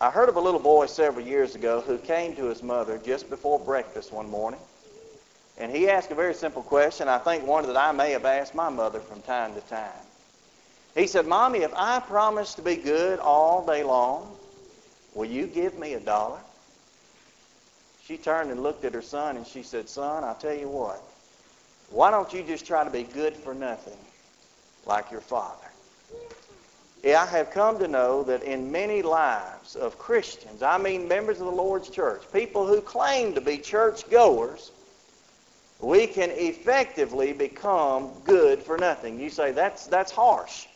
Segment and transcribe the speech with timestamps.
[0.00, 3.28] I heard of a little boy several years ago who came to his mother just
[3.28, 4.60] before breakfast one morning.
[5.56, 8.54] And he asked a very simple question, I think one that I may have asked
[8.54, 9.90] my mother from time to time.
[10.94, 14.36] He said, Mommy, if I promise to be good all day long,
[15.14, 16.38] will you give me a dollar?
[18.04, 21.02] She turned and looked at her son and she said, Son, I'll tell you what.
[21.90, 23.98] Why don't you just try to be good for nothing
[24.86, 25.67] like your father?
[27.04, 31.46] I have come to know that in many lives of Christians, I mean members of
[31.46, 34.72] the Lord's church, people who claim to be church goers,
[35.80, 39.20] we can effectively become good for nothing.
[39.20, 40.66] You say that's that's harsh.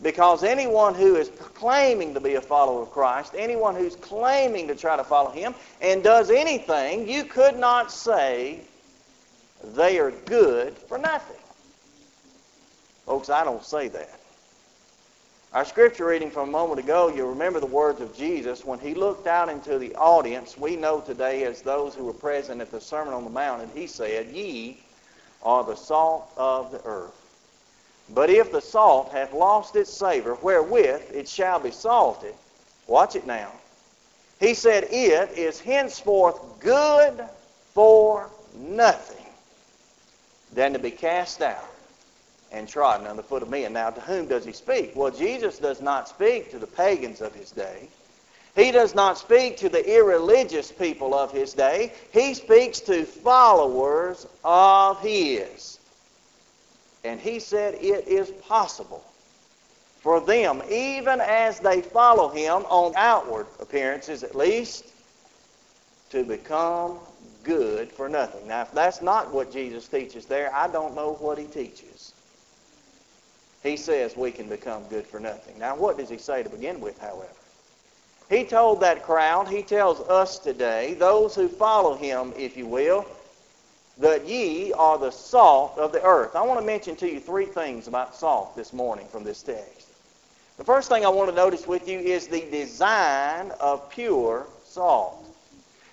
[0.00, 4.76] Because anyone who is claiming to be a follower of Christ, anyone who's claiming to
[4.76, 8.60] try to follow him and does anything, you could not say
[9.74, 11.36] they are good for nothing.
[13.06, 14.17] Folks, I don't say that.
[15.54, 19.26] Our scripture reading from a moment ago—you'll remember the words of Jesus when he looked
[19.26, 23.14] out into the audience, we know today as those who were present at the Sermon
[23.14, 24.76] on the Mount, and he said, Ye
[25.42, 27.14] are the salt of the earth.
[28.10, 32.34] But if the salt hath lost its savor, wherewith it shall be salted,
[32.86, 33.50] watch it now.
[34.40, 37.24] He said, It is henceforth good
[37.72, 39.24] for nothing
[40.52, 41.64] than to be cast out
[42.52, 43.72] and trodden under the foot of men.
[43.72, 44.92] Now, to whom does he speak?
[44.94, 47.88] Well, Jesus does not speak to the pagans of his day.
[48.56, 51.92] He does not speak to the irreligious people of his day.
[52.12, 55.78] He speaks to followers of his.
[57.04, 59.04] And he said it is possible
[60.00, 64.84] for them, even as they follow him on outward appearances at least,
[66.10, 66.98] to become
[67.44, 68.48] good for nothing.
[68.48, 71.87] Now, if that's not what Jesus teaches there, I don't know what he teaches.
[73.62, 75.58] He says we can become good for nothing.
[75.58, 77.26] Now, what does he say to begin with, however?
[78.30, 83.06] He told that crowd, he tells us today, those who follow him, if you will,
[83.98, 86.36] that ye are the salt of the earth.
[86.36, 89.88] I want to mention to you three things about salt this morning from this text.
[90.56, 95.24] The first thing I want to notice with you is the design of pure salt.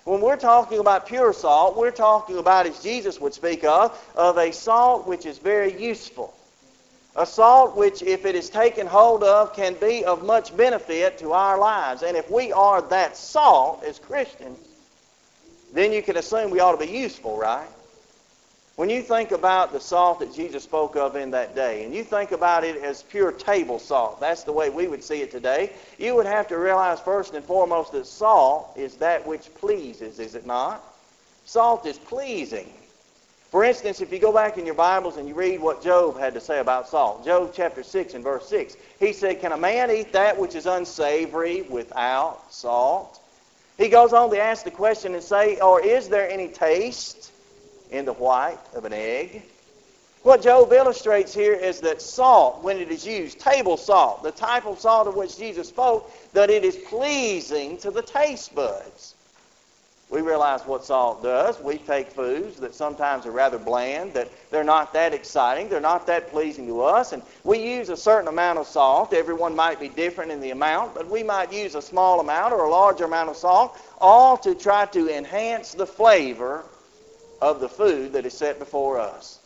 [0.04, 4.38] When we're talking about pure salt, we're talking about, as Jesus would speak of, of
[4.38, 6.35] a salt which is very useful.
[7.18, 11.32] A salt which, if it is taken hold of, can be of much benefit to
[11.32, 12.02] our lives.
[12.02, 14.58] And if we are that salt as Christians,
[15.72, 17.68] then you can assume we ought to be useful, right?
[18.76, 22.04] When you think about the salt that Jesus spoke of in that day, and you
[22.04, 25.72] think about it as pure table salt, that's the way we would see it today,
[25.96, 30.34] you would have to realize first and foremost that salt is that which pleases, is
[30.34, 30.84] it not?
[31.46, 32.70] Salt is pleasing.
[33.50, 36.34] For instance, if you go back in your Bibles and you read what Job had
[36.34, 39.90] to say about salt, Job chapter 6 and verse 6, he said, Can a man
[39.90, 43.20] eat that which is unsavory without salt?
[43.78, 47.32] He goes on to ask the question and say, Or is there any taste?
[47.90, 49.42] in the white of an egg.
[50.22, 54.66] What Job illustrates here is that salt, when it is used, table salt, the type
[54.66, 59.14] of salt of which Jesus spoke, that it is pleasing to the taste buds.
[60.08, 61.58] We realize what salt does.
[61.58, 66.06] We take foods that sometimes are rather bland, that they're not that exciting, they're not
[66.06, 69.12] that pleasing to us, and we use a certain amount of salt.
[69.12, 72.64] Everyone might be different in the amount, but we might use a small amount or
[72.64, 76.64] a larger amount of salt, all to try to enhance the flavor
[77.42, 79.40] of the food that is set before us.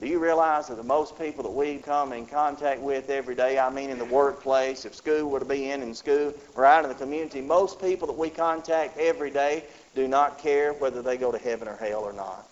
[0.00, 3.58] Do you realize that the most people that we come in contact with every day,
[3.58, 6.84] I mean in the workplace, if school were to be in in school or out
[6.84, 9.64] in the community, most people that we contact every day
[9.96, 12.46] do not care whether they go to heaven or hell or not.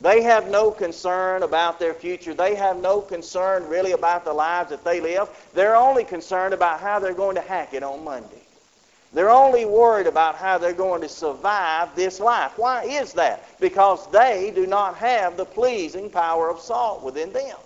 [0.00, 2.34] They have no concern about their future.
[2.34, 5.28] They have no concern really about the lives that they live.
[5.54, 8.41] They're only concerned about how they're going to hack it on Monday.
[9.14, 12.52] They're only worried about how they're going to survive this life.
[12.56, 13.44] Why is that?
[13.60, 17.56] Because they do not have the pleasing power of salt within them.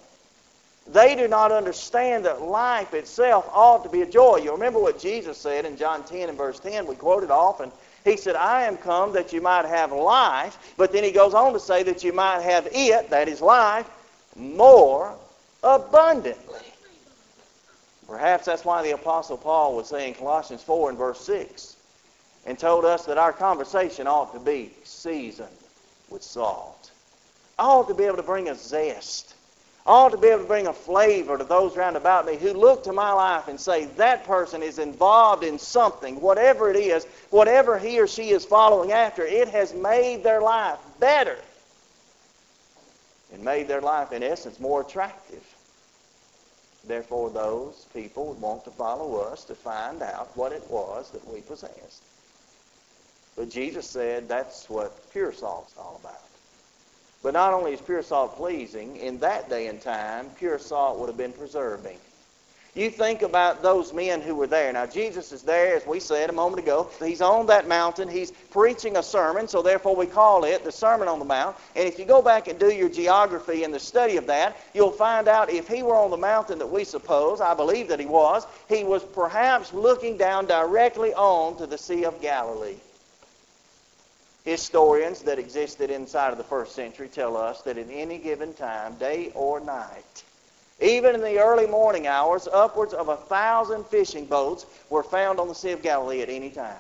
[0.89, 4.37] They do not understand that life itself ought to be a joy.
[4.37, 6.87] You remember what Jesus said in John 10 and verse 10?
[6.87, 7.71] We quoted often.
[8.05, 10.75] He said, I am come that you might have life.
[10.77, 13.89] But then he goes on to say that you might have it, that is life,
[14.37, 15.15] more
[15.63, 16.61] abundantly.
[18.09, 21.77] Perhaps that's why the Apostle Paul was saying Colossians 4 and verse 6
[22.47, 25.49] and told us that our conversation ought to be seasoned
[26.09, 26.93] with salt.
[27.59, 29.35] I ought to be able to bring a zest.
[29.85, 32.53] I ought to be able to bring a flavor to those round about me who
[32.53, 37.05] look to my life and say, that person is involved in something, whatever it is,
[37.31, 41.39] whatever he or she is following after, it has made their life better
[43.33, 45.56] and made their life, in essence, more attractive.
[46.87, 51.27] Therefore, those people would want to follow us to find out what it was that
[51.27, 52.03] we possessed.
[53.37, 56.23] But Jesus said that's what pure salt's all about.
[57.23, 61.09] But not only is pure salt pleasing, in that day and time, pure salt would
[61.09, 61.99] have been preserving.
[62.77, 64.71] You think about those men who were there.
[64.71, 66.91] Now, Jesus is there, as we said a moment ago.
[67.03, 68.07] He's on that mountain.
[68.07, 71.57] He's preaching a sermon, so therefore we call it the Sermon on the Mount.
[71.75, 74.93] And if you go back and do your geography and the study of that, you'll
[74.93, 78.05] find out if he were on the mountain that we suppose, I believe that he
[78.05, 82.77] was, he was perhaps looking down directly on to the Sea of Galilee.
[84.45, 88.97] Historians that existed inside of the first century tell us that at any given time,
[88.97, 90.25] day or night,
[90.81, 95.49] even in the early morning hours, upwards of a thousand fishing boats were found on
[95.49, 96.77] the Sea of Galilee at any time.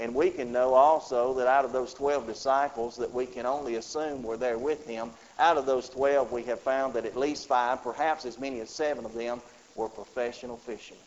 [0.00, 3.76] And we can know also that out of those 12 disciples that we can only
[3.76, 7.46] assume were there with him, out of those 12 we have found that at least
[7.46, 9.40] five, perhaps as many as seven of them,
[9.76, 11.02] were professional fishermen.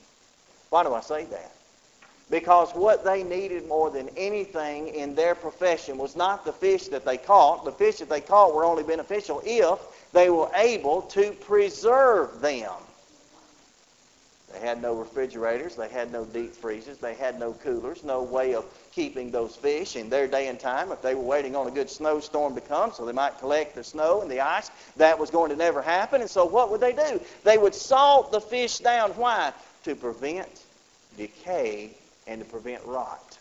[0.70, 1.52] Why do I say that?
[2.30, 7.06] Because what they needed more than anything in their profession was not the fish that
[7.06, 7.66] they caught.
[7.66, 9.80] The fish that they caught were only beneficial if
[10.16, 12.72] they were able to preserve them.
[14.54, 15.76] They had no refrigerators.
[15.76, 16.98] They had no deep freezers.
[16.98, 18.64] They had no coolers, no way of
[18.94, 20.94] keeping those fish in their day and time.
[20.94, 23.84] If they were waiting on a good snowstorm to come so they might collect the
[23.84, 26.22] snow and the ice, that was going to never happen.
[26.22, 27.20] And so what would they do?
[27.44, 29.12] They would salt the fish down.
[29.12, 29.52] Why?
[29.84, 30.64] To prevent
[31.18, 31.92] decay
[32.26, 33.35] and to prevent rot.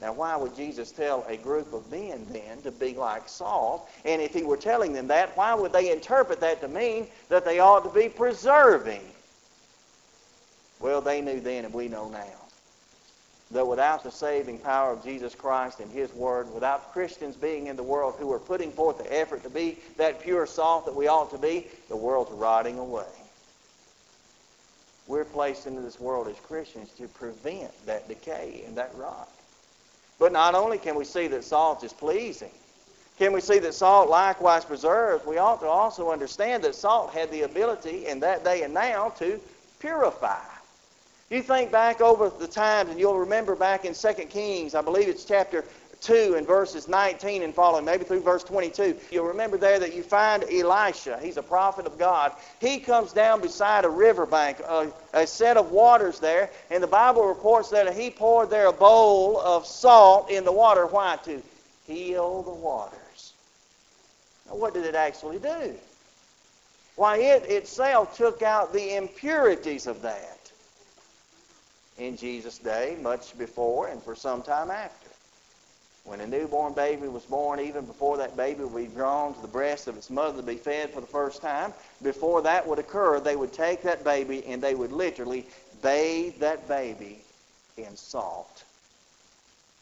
[0.00, 3.90] Now, why would Jesus tell a group of men then to be like salt?
[4.04, 7.44] And if he were telling them that, why would they interpret that to mean that
[7.44, 9.02] they ought to be preserving?
[10.78, 12.38] Well, they knew then, and we know now,
[13.50, 17.74] that without the saving power of Jesus Christ and His Word, without Christians being in
[17.74, 21.08] the world who are putting forth the effort to be that pure salt that we
[21.08, 23.06] ought to be, the world's rotting away.
[25.08, 29.28] We're placed into this world as Christians to prevent that decay and that rot.
[30.18, 32.50] But not only can we see that salt is pleasing,
[33.18, 37.30] can we see that salt likewise preserves, we ought to also understand that salt had
[37.30, 39.40] the ability in that day and now to
[39.80, 40.38] purify.
[41.30, 45.08] You think back over the times, and you'll remember back in 2 Kings, I believe
[45.08, 45.64] it's chapter
[46.00, 48.96] 2 and verses 19 and following, maybe through verse 22.
[49.10, 51.18] You'll remember there that you find Elisha.
[51.20, 52.32] He's a prophet of God.
[52.60, 57.26] He comes down beside a riverbank, a, a set of waters there, and the Bible
[57.26, 60.86] reports that he poured there a bowl of salt in the water.
[60.86, 61.16] Why?
[61.24, 61.42] To
[61.86, 63.32] heal the waters.
[64.46, 65.74] Now, what did it actually do?
[66.96, 70.38] Why, it itself took out the impurities of that
[71.98, 75.07] in Jesus' day, much before and for some time after.
[76.08, 79.46] When a newborn baby was born, even before that baby would be drawn to the
[79.46, 83.20] breast of its mother to be fed for the first time, before that would occur,
[83.20, 85.46] they would take that baby and they would literally
[85.82, 87.18] bathe that baby
[87.76, 88.64] in salt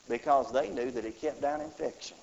[0.08, 2.16] because they knew that it kept down infection.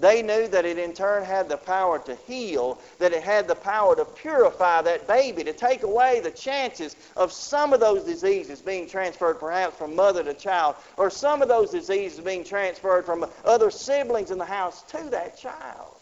[0.00, 3.56] They knew that it in turn had the power to heal, that it had the
[3.56, 8.62] power to purify that baby, to take away the chances of some of those diseases
[8.62, 13.26] being transferred perhaps from mother to child, or some of those diseases being transferred from
[13.44, 15.96] other siblings in the house to that child.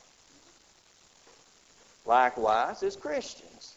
[2.04, 3.74] Likewise, as Christians,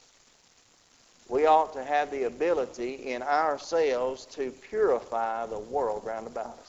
[1.29, 6.68] we ought to have the ability in ourselves to purify the world round about us.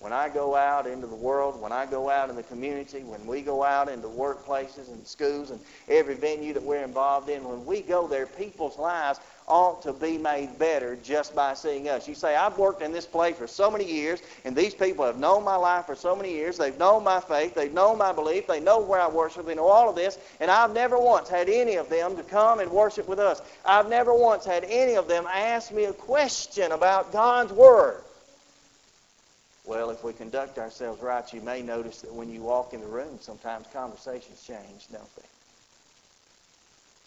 [0.00, 3.26] When I go out into the world, when I go out in the community, when
[3.26, 7.66] we go out into workplaces and schools and every venue that we're involved in, when
[7.66, 12.06] we go there, people's lives ought to be made better just by seeing us.
[12.06, 15.18] You say, I've worked in this place for so many years, and these people have
[15.18, 16.58] known my life for so many years.
[16.58, 17.54] They've known my faith.
[17.54, 18.46] They've known my belief.
[18.46, 19.46] They know where I worship.
[19.46, 20.16] They know all of this.
[20.38, 23.42] And I've never once had any of them to come and worship with us.
[23.64, 28.04] I've never once had any of them ask me a question about God's Word.
[29.68, 32.86] Well, if we conduct ourselves right, you may notice that when you walk in the
[32.86, 35.28] room, sometimes conversations change, don't they?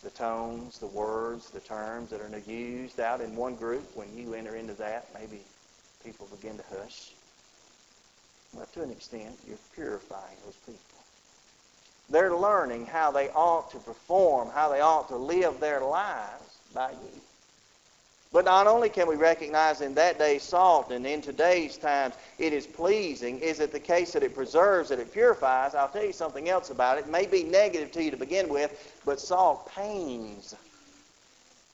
[0.04, 4.36] The tones, the words, the terms that are used out in one group, when you
[4.36, 5.42] enter into that, maybe
[6.06, 7.14] people begin to hush.
[8.56, 10.80] But to an extent, you're purifying those people.
[12.12, 16.92] They're learning how they ought to perform, how they ought to live their lives by
[16.92, 17.22] you.
[18.34, 22.54] But not only can we recognize in that day's salt, and in today's times it
[22.54, 25.76] is pleasing, is it the case that it preserves, that it purifies?
[25.76, 27.02] I'll tell you something else about it.
[27.02, 30.56] It may be negative to you to begin with, but salt pains.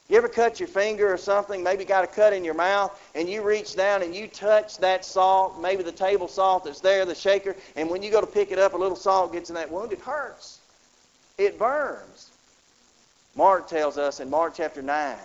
[0.10, 3.30] You ever cut your finger or something, maybe got a cut in your mouth, and
[3.30, 7.14] you reach down and you touch that salt, maybe the table salt that's there, the
[7.14, 9.70] shaker, and when you go to pick it up, a little salt gets in that
[9.70, 10.60] wound, it hurts.
[11.38, 12.32] It burns.
[13.36, 15.18] Mark tells us in Mark chapter 9,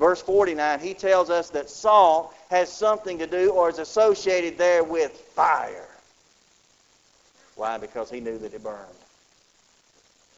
[0.00, 4.82] verse 49, he tells us that salt has something to do or is associated there
[4.82, 5.86] with fire.
[7.54, 7.76] Why?
[7.76, 8.88] Because he knew that it burned.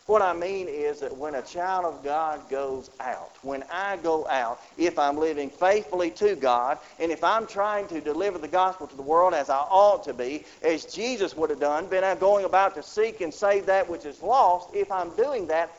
[0.06, 4.26] What I mean is that when a child of God goes out, when I go
[4.26, 8.88] out, if I'm living faithfully to God, and if I'm trying to deliver the gospel
[8.88, 12.44] to the world as I ought to be, as Jesus would have done, been going
[12.44, 15.70] about to seek and save that which is lost, if I'm doing that,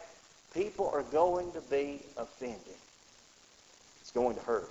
[0.53, 2.77] people are going to be offended.
[4.13, 4.69] Going to hurt.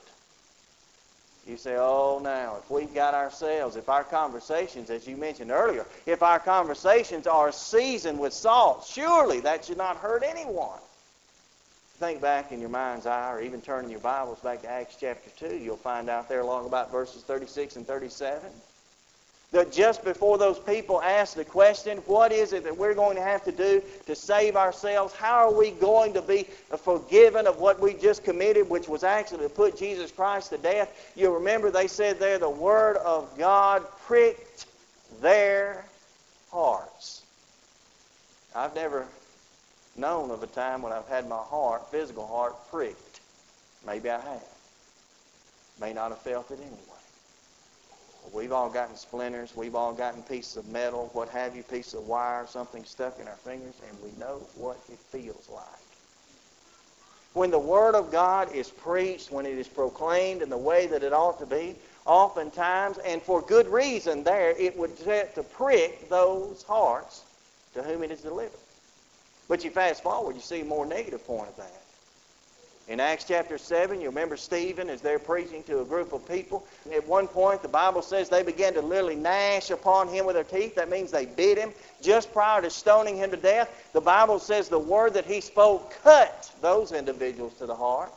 [1.47, 5.85] You say, oh, now, if we've got ourselves, if our conversations, as you mentioned earlier,
[6.07, 10.79] if our conversations are seasoned with salt, surely that should not hurt anyone.
[11.99, 15.31] Think back in your mind's eye, or even turning your Bibles back to Acts chapter
[15.49, 18.49] 2, you'll find out there along about verses 36 and 37
[19.53, 23.23] that just before those people asked the question, what is it that we're going to
[23.23, 25.15] have to do to save ourselves?
[25.15, 26.47] How are we going to be
[26.79, 31.13] forgiven of what we just committed, which was actually to put Jesus Christ to death?
[31.15, 34.67] You remember they said there, the Word of God pricked
[35.21, 35.85] their
[36.51, 37.23] hearts.
[38.57, 39.07] I've never
[39.97, 43.21] known of a time when I've had my heart, physical heart, pricked.
[43.87, 44.43] Maybe I have.
[45.79, 46.92] May not have felt it anyway.
[48.33, 49.57] We've all gotten splinters.
[49.57, 53.29] We've all gotten pieces of metal, what have you, piece of wire, something stuck in
[53.29, 55.65] our fingers, and we know what it feels like.
[57.35, 61.03] When the Word of God is preached, when it is proclaimed in the way that
[61.03, 61.75] it ought to be,
[62.05, 67.23] oftentimes, and for good reason there, it would set to prick those hearts
[67.75, 68.59] to whom it is delivered.
[69.49, 71.82] But you fast forward, you see a more negative point of that.
[72.89, 76.67] In Acts chapter 7, you remember Stephen as they're preaching to a group of people.
[76.93, 80.45] At one point, the Bible says they began to literally gnash upon him with their
[80.45, 80.75] teeth.
[80.75, 81.73] That means they beat him.
[82.03, 85.95] Just prior to stoning him to death, the Bible says the word that he spoke
[86.03, 88.13] cut those individuals to the heart.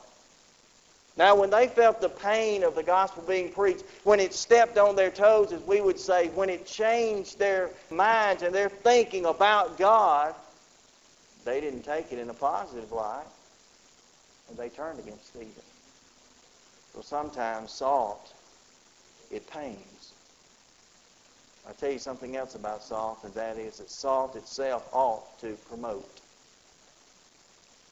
[1.15, 4.95] Now, when they felt the pain of the gospel being preached, when it stepped on
[4.95, 9.77] their toes, as we would say, when it changed their minds and their thinking about
[9.77, 10.35] God,
[11.45, 13.27] they didn't take it in a positive light
[14.49, 15.51] and they turned against Stephen.
[16.93, 18.33] So sometimes salt,
[19.31, 20.13] it pains.
[21.67, 25.57] I'll tell you something else about salt, and that is that salt itself ought to
[25.67, 26.21] promote.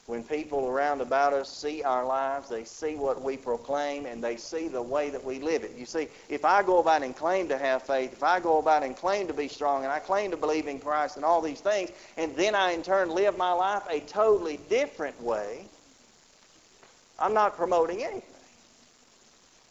[0.06, 4.36] When people around about us see our lives, they see what we proclaim, and they
[4.36, 5.76] see the way that we live it.
[5.78, 8.84] You see, if I go about and claim to have faith, if I go about
[8.84, 11.62] and claim to be strong, and I claim to believe in Christ and all these
[11.62, 15.66] things, and then I in turn live my life a totally different way,
[17.24, 18.22] I'm not promoting anything.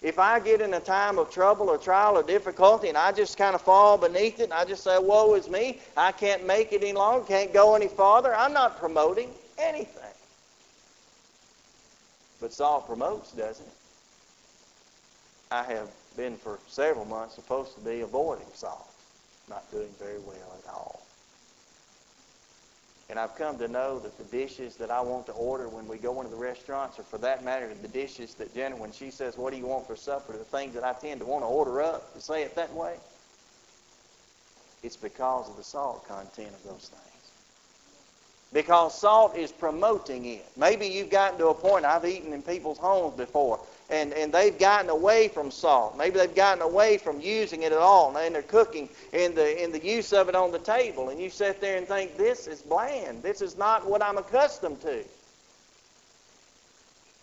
[0.00, 3.36] If I get in a time of trouble or trial or difficulty and I just
[3.36, 6.72] kind of fall beneath it and I just say, woe is me, I can't make
[6.72, 9.28] it any longer, can't go any farther, I'm not promoting
[9.58, 10.14] anything.
[12.40, 13.72] But salt promotes, doesn't it?
[15.50, 18.88] I have been for several months supposed to be avoiding salt,
[19.50, 21.01] Not doing very well at all.
[23.12, 25.98] And I've come to know that the dishes that I want to order when we
[25.98, 29.36] go into the restaurants, or for that matter, the dishes that Jenna, when she says,
[29.36, 30.32] What do you want for supper?
[30.32, 32.96] the things that I tend to want to order up, to say it that way,
[34.82, 37.11] it's because of the salt content of those things.
[38.52, 40.44] Because salt is promoting it.
[40.56, 44.58] Maybe you've gotten to a point, I've eaten in people's homes before, and, and they've
[44.58, 45.96] gotten away from salt.
[45.96, 49.72] Maybe they've gotten away from using it at all, and they're cooking in the, in
[49.72, 51.08] the use of it on the table.
[51.08, 53.22] And you sit there and think, this is bland.
[53.22, 55.02] This is not what I'm accustomed to.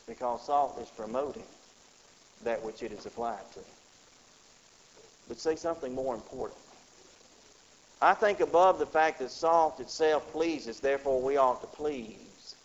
[0.07, 1.43] Because salt is promoting
[2.43, 3.59] that which it is applied to.
[5.27, 6.59] But say something more important.
[8.01, 12.55] I think above the fact that salt itself pleases, therefore we ought to please.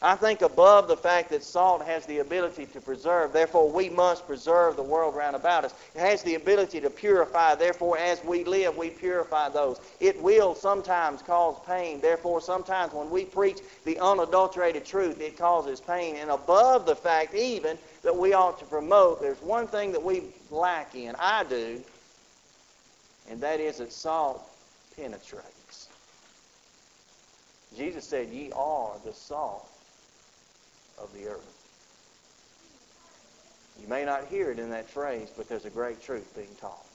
[0.00, 4.26] I think above the fact that salt has the ability to preserve, therefore we must
[4.26, 5.74] preserve the world round about us.
[5.94, 9.80] It has the ability to purify, therefore as we live, we purify those.
[10.00, 15.80] It will sometimes cause pain, therefore sometimes when we preach the unadulterated truth, it causes
[15.80, 16.16] pain.
[16.16, 20.24] And above the fact even that we ought to promote, there's one thing that we
[20.50, 21.82] lack in, I do,
[23.30, 24.50] and that is that salt
[24.96, 25.88] penetrates.
[27.76, 29.68] Jesus said, Ye are the salt
[30.98, 31.50] of the earth.
[33.80, 36.86] You may not hear it in that phrase, but there's a great truth being taught.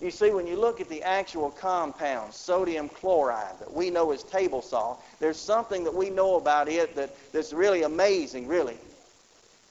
[0.00, 4.22] You see, when you look at the actual compound, sodium chloride, that we know as
[4.22, 8.76] table salt, there's something that we know about it that, that's really amazing, really.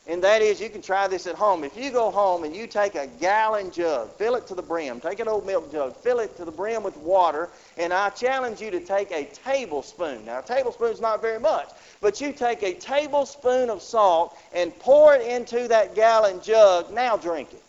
[0.06, 1.64] And that is, you can try this at home.
[1.64, 5.00] If you go home and you take a gallon jug, fill it to the brim,
[5.00, 8.60] take an old milk jug, fill it to the brim with water, and I challenge
[8.60, 10.26] you to take a tablespoon.
[10.26, 11.70] Now, a tablespoon is not very much,
[12.02, 16.94] but you take a tablespoon of salt and pour it into that gallon jug.
[16.94, 17.64] Now drink it.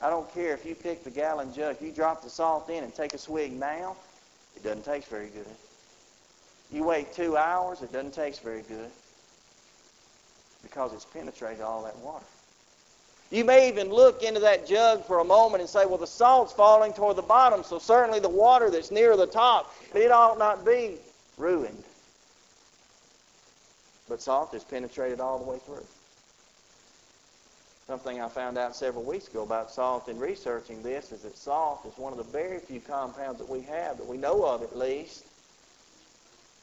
[0.00, 1.76] I don't care if you pick the gallon jug.
[1.82, 3.96] You drop the salt in and take a swig now,
[4.56, 5.44] it doesn't taste very good.
[6.72, 8.90] You wait two hours, it doesn't taste very good
[10.62, 12.24] because it's penetrated all that water.
[13.30, 16.52] You may even look into that jug for a moment and say, well, the salt's
[16.52, 20.64] falling toward the bottom, so certainly the water that's near the top, it ought not
[20.64, 20.96] be
[21.36, 21.84] ruined.
[24.08, 25.84] But salt has penetrated all the way through.
[27.86, 31.84] Something I found out several weeks ago about salt in researching this is that salt
[31.86, 34.76] is one of the very few compounds that we have, that we know of at
[34.76, 35.24] least,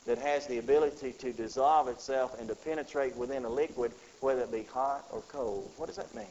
[0.05, 4.51] that has the ability to dissolve itself and to penetrate within a liquid, whether it
[4.51, 5.69] be hot or cold.
[5.77, 6.25] What does that mean?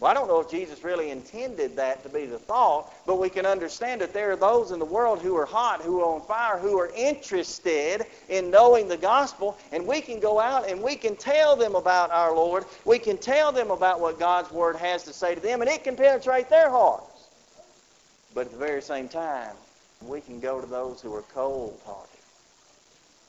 [0.00, 3.28] Well, I don't know if Jesus really intended that to be the thought, but we
[3.28, 6.22] can understand that there are those in the world who are hot, who are on
[6.22, 10.96] fire, who are interested in knowing the gospel, and we can go out and we
[10.96, 12.64] can tell them about our Lord.
[12.84, 15.84] We can tell them about what God's Word has to say to them, and it
[15.84, 17.28] can penetrate their hearts.
[18.34, 19.54] But at the very same time,
[20.04, 22.11] we can go to those who are cold-hearted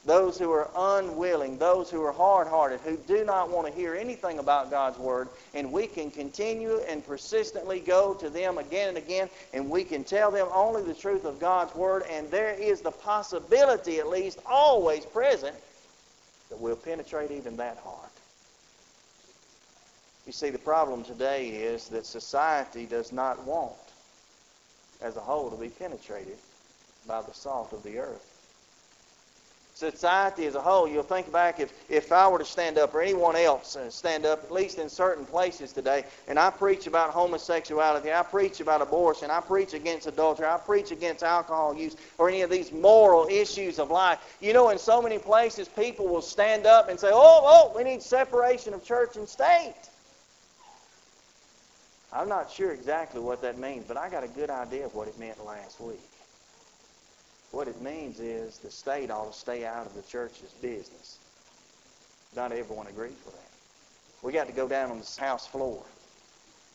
[0.05, 4.39] those who are unwilling, those who are hard-hearted, who do not want to hear anything
[4.39, 9.29] about God's Word, and we can continue and persistently go to them again and again,
[9.53, 12.91] and we can tell them only the truth of God's Word, and there is the
[12.91, 15.55] possibility, at least always present,
[16.49, 18.09] that we'll penetrate even that heart.
[20.25, 23.73] You see, the problem today is that society does not want,
[25.01, 26.37] as a whole, to be penetrated
[27.07, 28.32] by the salt of the earth
[29.91, 33.01] society as a whole, you'll think back if, if I were to stand up or
[33.01, 37.11] anyone else uh, stand up, at least in certain places today, and I preach about
[37.11, 42.29] homosexuality, I preach about abortion, I preach against adultery, I preach against alcohol use, or
[42.29, 44.37] any of these moral issues of life.
[44.41, 47.83] You know, in so many places, people will stand up and say, oh, oh, we
[47.83, 49.75] need separation of church and state.
[52.13, 55.07] I'm not sure exactly what that means, but I got a good idea of what
[55.07, 55.99] it meant last week.
[57.53, 61.19] What it means is the state ought to stay out of the church's business.
[62.35, 63.51] Not everyone agrees with that.
[64.23, 65.83] We got to go down on the house floor.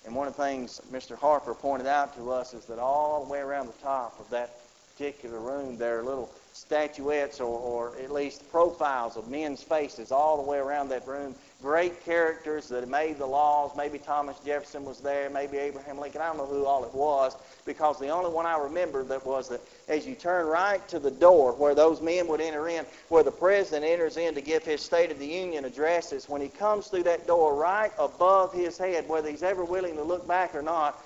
[0.06, 1.18] And one of the things Mr.
[1.18, 4.60] Harper pointed out to us is that all the way around the top of that
[4.94, 10.36] particular room, there are little statuettes or, or at least profiles of men's faces all
[10.36, 11.34] the way around that room.
[11.60, 13.72] Great characters that made the laws.
[13.76, 16.20] Maybe Thomas Jefferson was there, maybe Abraham Lincoln.
[16.20, 19.48] I don't know who all it was because the only one I remember that was
[19.48, 23.24] that as you turn right to the door where those men would enter in, where
[23.24, 26.86] the president enters in to give his State of the Union addresses, when he comes
[26.86, 30.62] through that door right above his head, whether he's ever willing to look back or
[30.62, 31.02] not,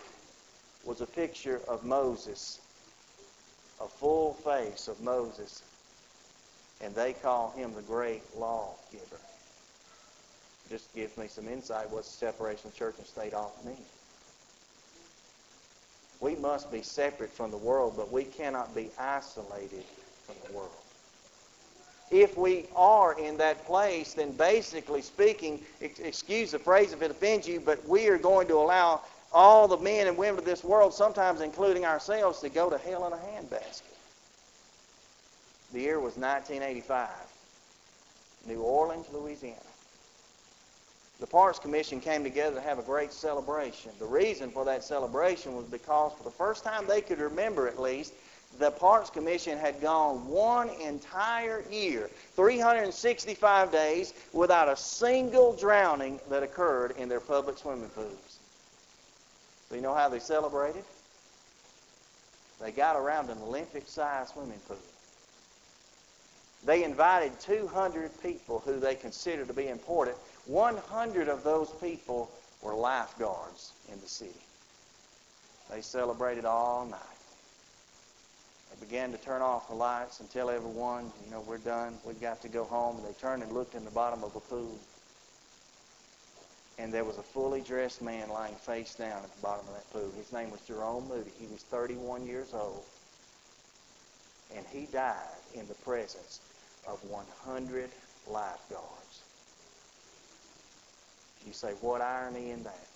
[0.84, 2.60] was a picture of Moses
[3.82, 5.62] a full face of Moses,
[6.80, 9.18] and they call him the great lawgiver.
[10.72, 13.76] Just gives me some insight what separation of church and state ought to mean.
[16.18, 19.84] We must be separate from the world, but we cannot be isolated
[20.24, 20.70] from the world.
[22.10, 27.46] If we are in that place, then basically speaking, excuse the phrase if it offends
[27.46, 30.94] you, but we are going to allow all the men and women of this world,
[30.94, 33.82] sometimes including ourselves, to go to hell in a handbasket.
[35.74, 37.10] The year was 1985.
[38.46, 39.58] New Orleans, Louisiana.
[41.22, 43.92] The Parks Commission came together to have a great celebration.
[44.00, 47.80] The reason for that celebration was because for the first time they could remember at
[47.80, 48.12] least,
[48.58, 56.42] the Parks Commission had gone one entire year, 365 days, without a single drowning that
[56.42, 58.40] occurred in their public swimming pools.
[59.68, 60.82] So you know how they celebrated?
[62.60, 64.76] They got around an Olympic-sized swimming pool.
[66.64, 70.16] They invited 200 people who they considered to be important.
[70.46, 72.30] 100 of those people
[72.62, 74.30] were lifeguards in the city.
[75.70, 77.00] They celebrated all night.
[78.70, 81.98] They began to turn off the lights and tell everyone, you know, we're done.
[82.04, 83.00] We've got to go home.
[83.04, 84.78] They turned and looked in the bottom of a pool
[86.78, 89.90] and there was a fully dressed man lying face down at the bottom of that
[89.92, 90.10] pool.
[90.16, 91.30] His name was Jerome Moody.
[91.38, 92.84] He was 31 years old.
[94.56, 95.14] And he died
[95.54, 96.40] in the presence
[96.86, 97.90] of 100
[98.26, 99.01] lifeguards.
[101.46, 102.86] You say, what irony in that?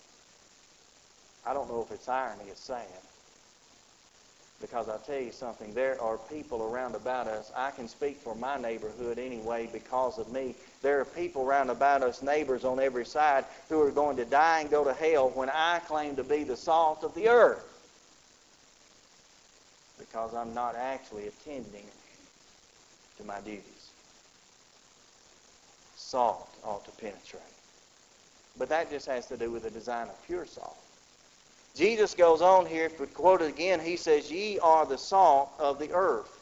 [1.44, 2.86] I don't know if it's irony, it's sad.
[4.60, 7.52] Because I'll tell you something, there are people around about us.
[7.54, 10.54] I can speak for my neighborhood anyway because of me.
[10.80, 14.60] There are people around about us, neighbors on every side, who are going to die
[14.60, 17.64] and go to hell when I claim to be the salt of the earth.
[19.98, 21.84] Because I'm not actually attending
[23.18, 23.90] to my duties.
[25.96, 27.42] Salt ought to penetrate.
[28.58, 30.76] But that just has to do with the design of pure salt.
[31.74, 35.50] Jesus goes on here, if we quote it again, he says, Ye are the salt
[35.58, 36.32] of the earth.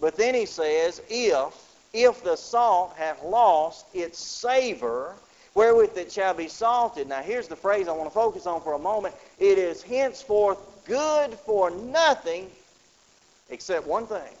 [0.00, 1.52] But then he says, If,
[1.92, 5.14] if the salt have lost its savor,
[5.54, 7.08] wherewith it shall be salted.
[7.08, 9.14] Now here's the phrase I want to focus on for a moment.
[9.38, 12.50] It is henceforth good for nothing
[13.50, 14.32] except one thing,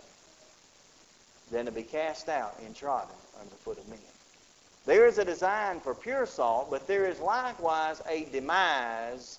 [1.50, 3.98] than to be cast out and trodden under the foot of men.
[4.84, 9.38] There is a design for pure salt, but there is likewise a demise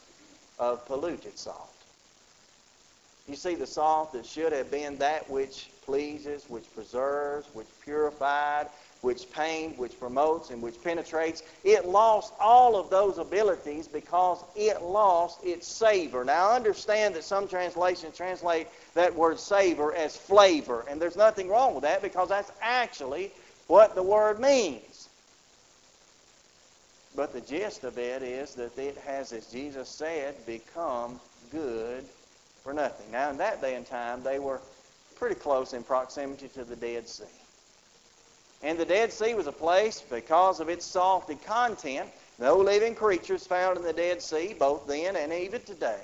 [0.57, 1.69] of polluted salt.
[3.27, 8.67] You see, the salt that should have been that which pleases, which preserves, which purified,
[9.01, 14.81] which pains, which promotes, and which penetrates, it lost all of those abilities because it
[14.81, 16.23] lost its savor.
[16.25, 21.75] Now, understand that some translations translate that word savor as flavor, and there's nothing wrong
[21.75, 23.31] with that because that's actually
[23.67, 24.92] what the word means.
[27.15, 31.19] But the gist of it is that it has, as Jesus said, become
[31.51, 32.03] good
[32.63, 33.11] for nothing.
[33.11, 34.59] Now, in that day and time, they were
[35.15, 37.23] pretty close in proximity to the Dead Sea.
[38.63, 43.45] And the Dead Sea was a place, because of its salty content, no living creatures
[43.45, 45.99] found in the Dead Sea, both then and even today.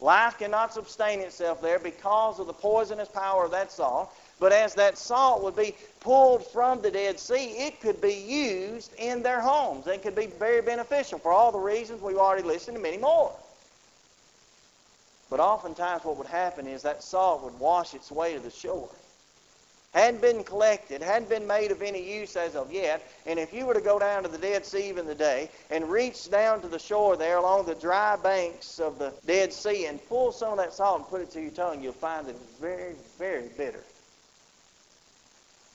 [0.00, 4.10] Life cannot sustain itself there because of the poisonous power of that salt.
[4.38, 8.92] But as that salt would be pulled from the Dead Sea, it could be used
[8.98, 12.74] in their homes and could be very beneficial for all the reasons we've already listed
[12.74, 13.32] and many more.
[15.30, 18.90] But oftentimes what would happen is that salt would wash its way to the shore.
[19.92, 23.02] Hadn't been collected, hadn't been made of any use as of yet.
[23.24, 26.30] And if you were to go down to the Dead Sea even today and reach
[26.30, 30.32] down to the shore there along the dry banks of the Dead Sea and pull
[30.32, 32.94] some of that salt and put it to your tongue, you'll find that it's very,
[33.18, 33.82] very bitter.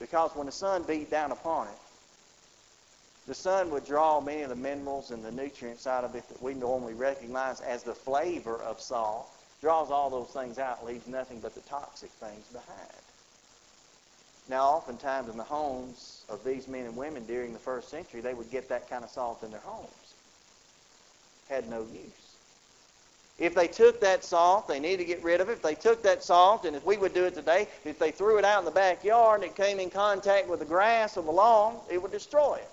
[0.02, 1.78] Because when the sun beat down upon it,
[3.28, 6.42] the sun would draw many of the minerals and the nutrients out of it that
[6.42, 9.30] we normally recognize as the flavor of salt,
[9.62, 12.90] draws all those things out, leaves nothing but the toxic things behind.
[14.50, 18.34] Now, oftentimes in the homes of these men and women during the first century, they
[18.34, 20.16] would get that kind of salt in their homes.
[21.48, 22.21] Had no use.
[23.41, 25.54] If they took that salt, they need to get rid of it.
[25.54, 28.38] If they took that salt, and if we would do it today, if they threw
[28.38, 31.32] it out in the backyard and it came in contact with the grass or the
[31.32, 32.69] lawn, it would destroy it.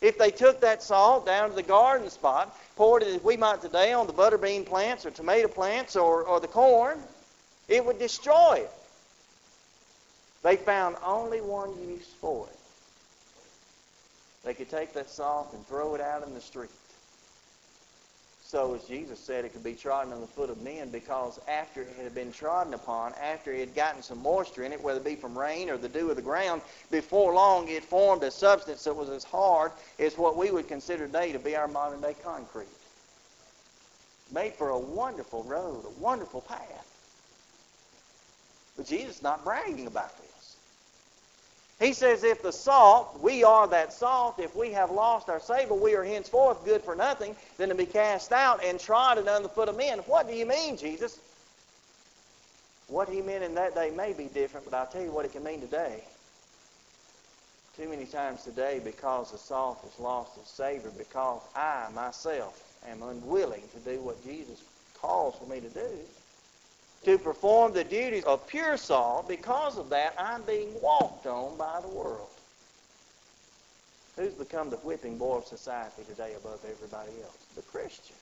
[0.00, 3.60] If they took that salt down to the garden spot, poured it as we might
[3.60, 6.98] today on the butter bean plants or tomato plants or, or the corn,
[7.68, 8.70] it would destroy it.
[10.42, 12.58] They found only one use for it.
[14.42, 16.70] They could take that salt and throw it out in the street
[18.46, 21.82] so as Jesus said, it could be trodden on the foot of men because after
[21.82, 25.04] it had been trodden upon, after it had gotten some moisture in it, whether it
[25.04, 28.84] be from rain or the dew of the ground, before long it formed a substance
[28.84, 32.14] that was as hard as what we would consider today to be our modern day
[32.22, 32.68] concrete.
[34.32, 36.86] Made for a wonderful road, a wonderful path.
[38.76, 40.25] But Jesus is not bragging about this.
[41.78, 45.74] He says, if the salt, we are that salt, if we have lost our savor,
[45.74, 49.52] we are henceforth good for nothing than to be cast out and trodden under the
[49.52, 49.98] foot of men.
[50.00, 51.18] What do you mean, Jesus?
[52.88, 55.32] What he meant in that day may be different, but I'll tell you what it
[55.32, 56.02] can mean today.
[57.76, 62.58] Too many times today, because the salt has lost its savor, because I myself
[62.88, 64.62] am unwilling to do what Jesus
[64.94, 65.90] calls for me to do,
[67.06, 69.28] to perform the duties of pure salt.
[69.28, 72.28] Because of that, I'm being walked on by the world.
[74.16, 77.46] Who's become the whipping boy of society today above everybody else?
[77.54, 78.16] The Christian.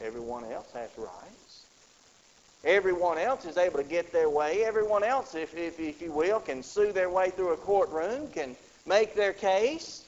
[0.00, 1.66] Everyone else has rights.
[2.64, 4.64] Everyone else is able to get their way.
[4.64, 8.54] Everyone else, if, if, if you will, can sue their way through a courtroom, can
[8.86, 10.04] make their case.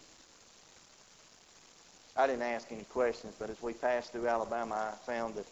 [2.16, 5.46] I didn't ask any questions, but as we passed through Alabama, I found that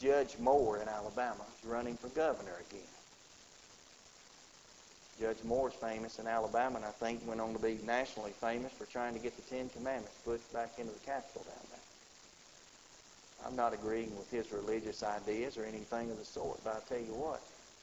[0.00, 2.80] Judge Moore in Alabama is running for governor again.
[5.18, 8.84] Judge Moore's famous in Alabama, and I think went on to be nationally famous for
[8.86, 11.80] trying to get the Ten Commandments put back into the Capitol down there.
[13.44, 17.04] I'm not agreeing with his religious ideas or anything of the sort, but I tell
[17.04, 17.42] you what,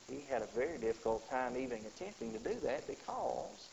[0.09, 3.67] he had a very difficult time even attempting to do that because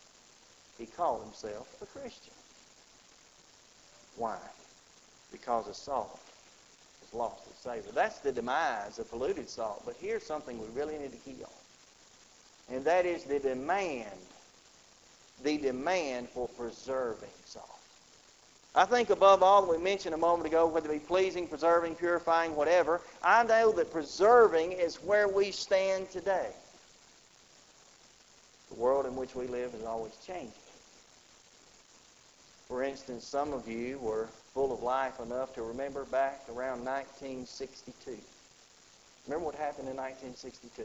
[0.78, 2.34] he called himself a Christian.
[4.16, 4.38] Why?
[5.30, 6.18] Because of salt
[7.14, 7.90] lost its savor.
[7.92, 9.82] That's the demise of polluted salt.
[9.84, 12.74] But here's something we really need to on.
[12.74, 14.10] And that is the demand,
[15.42, 17.68] the demand for preserving salt.
[18.74, 21.96] I think above all that we mentioned a moment ago, whether it be pleasing, preserving,
[21.96, 26.48] purifying, whatever, I know that preserving is where we stand today.
[28.70, 30.52] The world in which we live is always changing.
[32.68, 38.16] For instance, some of you were full of life enough to remember back around 1962.
[39.26, 40.84] Remember what happened in 1962?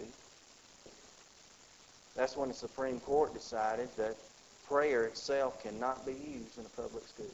[2.16, 4.16] That's when the Supreme Court decided that
[4.68, 7.26] prayer itself cannot be used in a public school.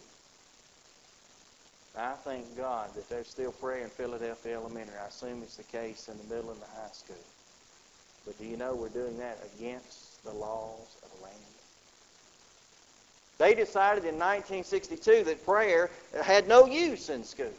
[1.95, 4.97] I thank God that there's still prayer in Philadelphia Elementary.
[4.97, 7.15] I assume it's the case in the middle and the high school.
[8.25, 11.52] But do you know we're doing that against the laws of the land?
[13.37, 15.89] They decided in 1962 that prayer
[16.21, 17.53] had no use in schools.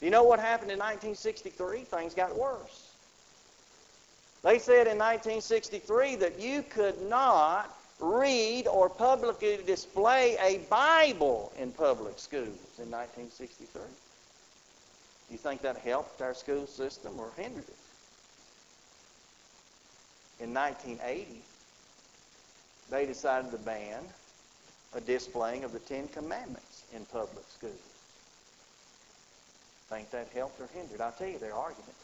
[0.00, 1.80] Do you know what happened in 1963?
[1.84, 2.90] Things got worse.
[4.42, 11.70] They said in 1963 that you could not read or publicly display a Bible in
[11.72, 13.80] public schools in 1963.
[13.80, 13.88] Do
[15.32, 17.76] you think that helped our school system or hindered it?
[20.44, 21.40] In 1980,
[22.90, 24.02] they decided to ban
[24.94, 27.74] a displaying of the Ten Commandments in public schools.
[29.88, 31.00] Think that helped or hindered?
[31.00, 31.94] I'll tell you their argument.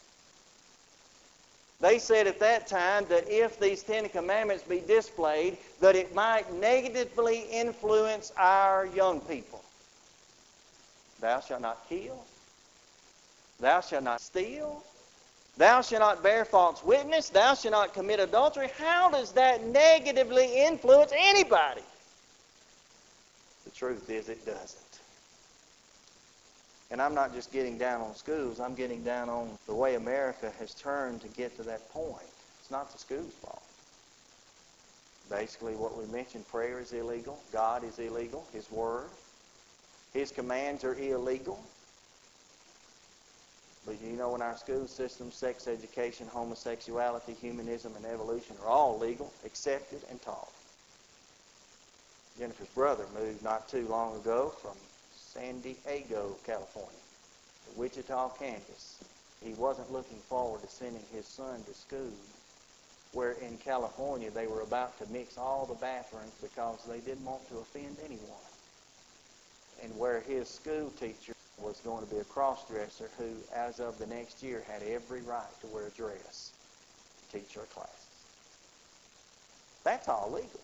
[1.79, 6.53] They said at that time that if these Ten Commandments be displayed, that it might
[6.53, 9.63] negatively influence our young people.
[11.19, 12.23] Thou shalt not kill.
[13.59, 14.83] Thou shalt not steal.
[15.57, 17.29] Thou shalt not bear false witness.
[17.29, 18.69] Thou shalt not commit adultery.
[18.77, 21.81] How does that negatively influence anybody?
[23.65, 24.99] The truth is, it doesn't.
[26.91, 30.51] And I'm not just getting down on schools, I'm getting down on the way America
[30.59, 32.17] has turned to get to that point.
[32.59, 33.63] It's not the school's fault.
[35.29, 39.07] Basically, what we mentioned prayer is illegal, God is illegal, His Word,
[40.13, 41.63] His commands are illegal.
[43.85, 48.99] But you know, in our school system, sex education, homosexuality, humanism, and evolution are all
[48.99, 50.51] legal, accepted, and taught.
[52.37, 54.75] Jennifer's brother moved not too long ago from
[55.15, 56.99] San Diego, California,
[57.65, 59.03] to Wichita, Kansas.
[59.43, 62.13] He wasn't looking forward to sending his son to school
[63.13, 67.47] where in California they were about to mix all the bathrooms because they didn't want
[67.49, 68.27] to offend anyone.
[69.83, 74.07] And where his school teacher was going to be a cross-dresser who, as of the
[74.07, 76.51] next year, had every right to wear a dress
[77.29, 77.95] to teach her classes.
[79.83, 80.61] That's all legal.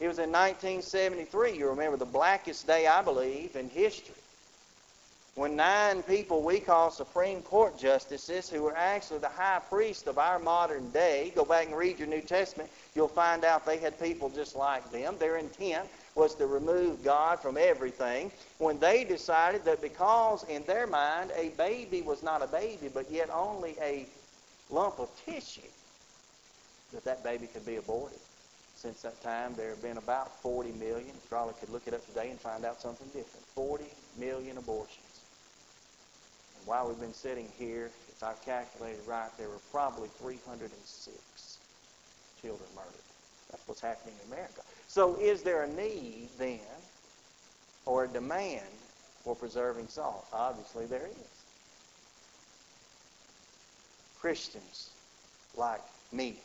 [0.00, 4.14] It was in 1973, you remember, the blackest day, I believe, in history,
[5.34, 10.18] when nine people we call Supreme Court justices, who were actually the high priest of
[10.18, 14.00] our modern day, go back and read your New Testament, you'll find out they had
[14.00, 15.16] people just like them.
[15.18, 18.32] Their intent was to remove God from everything.
[18.58, 23.10] When they decided that because in their mind a baby was not a baby, but
[23.10, 24.06] yet only a
[24.70, 25.60] lump of tissue,
[26.92, 28.18] that that baby could be aborted.
[28.80, 31.12] Since that time, there have been about 40 million.
[31.28, 33.44] Probably could look it up today and find out something different.
[33.54, 33.84] 40
[34.18, 35.20] million abortions.
[36.56, 41.58] And while we've been sitting here, if I've calculated right, there were probably 306
[42.40, 43.04] children murdered.
[43.50, 44.62] That's what's happening in America.
[44.88, 46.60] So is there a need then
[47.84, 48.64] or a demand
[49.24, 50.26] for preserving salt?
[50.32, 51.44] Obviously there is.
[54.18, 54.88] Christians
[55.54, 56.38] like me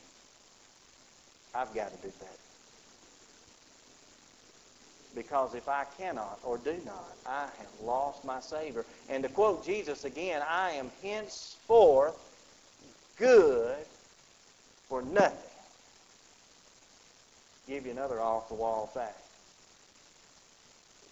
[1.56, 2.38] I've got to do that.
[5.16, 8.84] Because if I cannot or do not, I have lost my Savior.
[9.10, 12.20] And to quote Jesus again, I am henceforth
[13.18, 13.78] good
[14.90, 15.40] for nothing.
[17.68, 19.22] Give you another off the wall fact.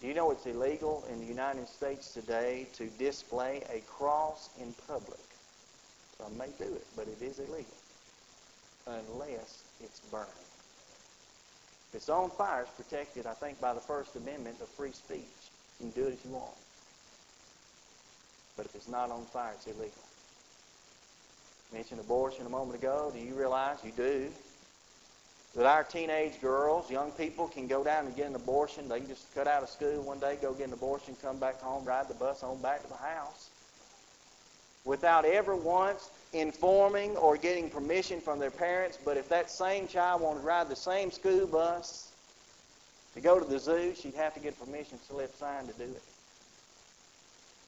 [0.02, 4.74] Do you know it's illegal in the United States today to display a cross in
[4.86, 5.18] public?
[6.18, 7.72] Some may do it, but it is illegal
[8.86, 10.28] unless it's burned.
[11.90, 15.20] If it's on fire, it's protected, I think, by the First Amendment of free speech.
[15.80, 16.56] You can do it if you want.
[18.56, 19.92] But if it's not on fire, it's illegal.
[21.72, 23.12] I mentioned abortion a moment ago.
[23.14, 24.28] Do you realize you do?
[25.56, 28.88] That our teenage girls, young people, can go down and get an abortion.
[28.88, 31.60] They can just cut out of school one day, go get an abortion, come back
[31.60, 33.50] home, ride the bus on back to the house.
[34.84, 40.20] Without ever once informing or getting permission from their parents, but if that same child
[40.20, 42.10] wanted to ride the same school bus
[43.14, 46.02] to go to the zoo, she'd have to get permission slip signed to do it.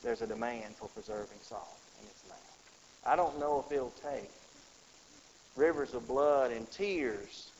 [0.02, 2.38] there's a demand for preserving salt in its mouth.
[3.06, 4.30] I don't know if it'll take
[5.54, 7.50] rivers of blood and tears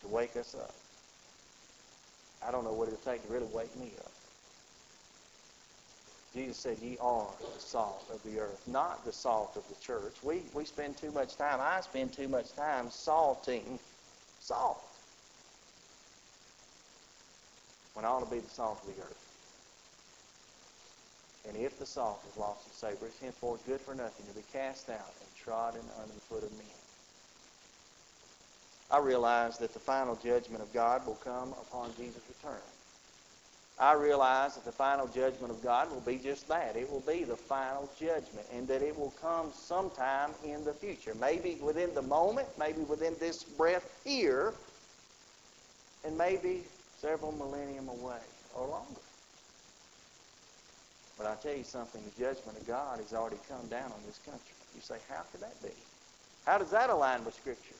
[0.00, 0.74] to wake us up.
[2.46, 4.12] I don't know what it'll take to really wake me up.
[6.38, 10.14] Jesus said, Ye are the salt of the earth, not the salt of the church.
[10.22, 13.80] We, we spend too much time, I spend too much time salting
[14.38, 14.84] salt
[17.94, 19.24] when I ought to be the salt of the earth.
[21.48, 24.44] And if the salt is lost its savor, it's henceforth good for nothing to be
[24.52, 26.66] cast out and trodden under the foot of men.
[28.92, 32.62] I realize that the final judgment of God will come upon Jesus' return.
[33.80, 36.74] I realize that the final judgment of God will be just that.
[36.74, 41.14] It will be the final judgment, and that it will come sometime in the future.
[41.20, 44.52] Maybe within the moment, maybe within this breath here,
[46.04, 46.64] and maybe
[47.00, 48.18] several millennium away
[48.56, 49.00] or longer.
[51.16, 54.18] But I tell you something, the judgment of God has already come down on this
[54.24, 54.54] country.
[54.74, 55.70] You say, how could that be?
[56.46, 57.77] How does that align with Scriptures?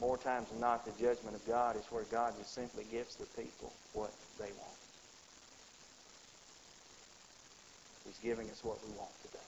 [0.00, 3.26] More times than not, the judgment of God is where God just simply gives the
[3.40, 4.78] people what they want.
[8.04, 9.38] He's giving us what we want today.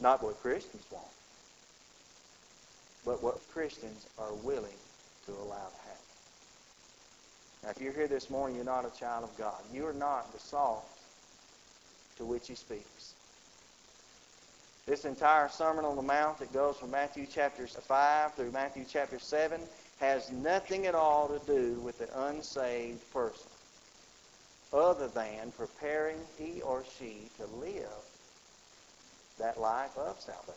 [0.00, 1.06] Not what Christians want,
[3.06, 4.78] but what Christians are willing
[5.26, 6.02] to allow to happen.
[7.62, 9.60] Now, if you're here this morning, you're not a child of God.
[9.72, 10.84] You are not the salt
[12.18, 13.14] to which he speaks.
[14.86, 19.18] This entire Sermon on the Mount that goes from Matthew chapter 5 through Matthew chapter
[19.18, 19.60] 7
[20.00, 23.46] has nothing at all to do with the unsaved person
[24.72, 27.86] other than preparing he or she to live
[29.38, 30.54] that life of salvation.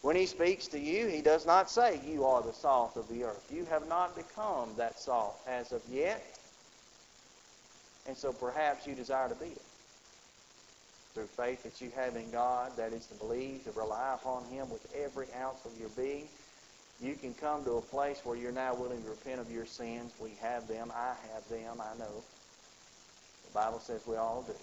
[0.00, 3.22] When he speaks to you, he does not say, You are the salt of the
[3.22, 3.46] earth.
[3.52, 6.24] You have not become that salt as of yet.
[8.08, 9.62] And so perhaps you desire to be it.
[11.14, 14.70] Through faith that you have in God, that is to believe, to rely upon Him
[14.70, 16.26] with every ounce of your being,
[17.02, 20.12] you can come to a place where you're now willing to repent of your sins.
[20.20, 20.90] We have them.
[20.94, 21.80] I have them.
[21.80, 22.24] I know.
[23.46, 24.54] The Bible says we all do.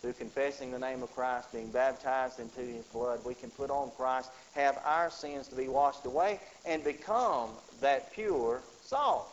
[0.00, 3.90] Through confessing the name of Christ, being baptized into His blood, we can put on
[3.96, 9.28] Christ, have our sins to be washed away, and become that pure salt.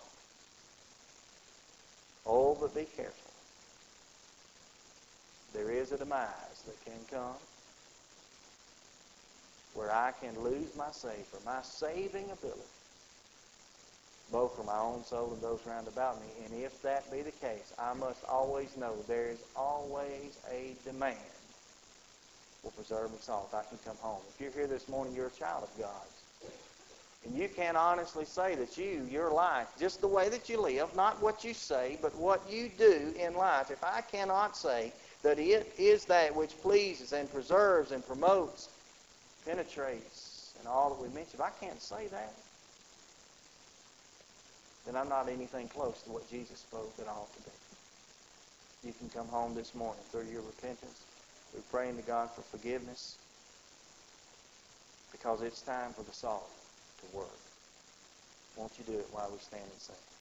[2.25, 3.20] Oh, but be careful.
[5.53, 7.35] There is a demise that can come
[9.73, 12.61] where I can lose my Savior, my saving ability,
[14.31, 16.27] both for my own soul and those round about me.
[16.45, 21.17] And if that be the case, I must always know there is always a demand
[22.61, 23.53] for preserving salt.
[23.53, 24.21] I can come home.
[24.33, 26.21] If you're here this morning, you're a child of God's.
[27.25, 30.95] And you can honestly say that you, your life, just the way that you live,
[30.95, 34.91] not what you say, but what you do in life, if I cannot say
[35.23, 38.69] that it is that which pleases and preserves and promotes,
[39.45, 42.33] penetrates, and all that we mentioned, if I can't say that,
[44.85, 48.87] then I'm not anything close to what Jesus spoke that I ought to be.
[48.87, 51.03] You can come home this morning through your repentance.
[51.53, 53.17] We're praying to God for forgiveness
[55.11, 56.49] because it's time for the salt
[57.01, 57.27] to work.
[58.55, 60.01] Won't you do it while we stand and sing?